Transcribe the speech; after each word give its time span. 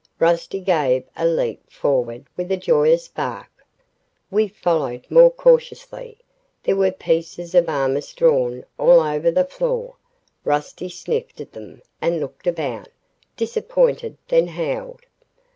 Rusty 0.17 0.61
gave 0.61 1.03
a 1.15 1.27
leap 1.27 1.71
forward 1.71 2.25
with 2.35 2.51
a 2.51 2.57
joyous 2.57 3.07
bark. 3.07 3.51
We 4.31 4.47
followed, 4.47 5.05
more 5.11 5.29
cautiously. 5.29 6.17
There 6.63 6.75
were 6.75 6.89
pieces 6.91 7.53
of 7.53 7.69
armor 7.69 8.01
strewn 8.01 8.65
all 8.79 8.99
over 8.99 9.29
the 9.29 9.45
floor. 9.45 9.97
Rusty 10.43 10.89
sniffed 10.89 11.39
at 11.39 11.51
them 11.51 11.83
and 12.01 12.19
looked 12.19 12.47
about, 12.47 12.87
disappointed, 13.37 14.17
then 14.27 14.47
howled. 14.47 15.01